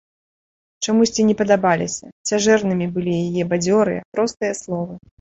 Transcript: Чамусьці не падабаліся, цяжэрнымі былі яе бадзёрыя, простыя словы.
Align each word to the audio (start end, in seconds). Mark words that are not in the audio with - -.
Чамусьці 0.87 1.25
не 1.27 1.35
падабаліся, 1.41 2.09
цяжэрнымі 2.31 2.91
былі 2.99 3.15
яе 3.23 3.43
бадзёрыя, 3.55 4.07
простыя 4.19 4.53
словы. 4.67 5.03